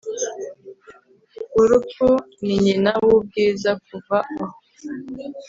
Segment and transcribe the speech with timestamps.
[1.61, 2.07] urupfu
[2.45, 4.57] ni nyina w'ubwiza; kuva aho